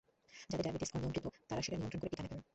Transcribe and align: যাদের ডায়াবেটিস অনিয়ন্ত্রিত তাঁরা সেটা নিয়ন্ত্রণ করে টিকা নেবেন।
যাদের 0.49 0.63
ডায়াবেটিস 0.65 0.91
অনিয়ন্ত্রিত 0.95 1.25
তাঁরা 1.49 1.61
সেটা 1.65 1.77
নিয়ন্ত্রণ 1.77 1.99
করে 2.01 2.11
টিকা 2.11 2.23
নেবেন। 2.25 2.41